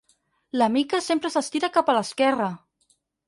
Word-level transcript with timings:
La 0.61 0.67
Mica 0.75 1.01
sempre 1.09 1.31
s'estira 1.35 1.71
cap 1.77 1.91
a 1.93 1.97
l'esquerra! 1.99 2.51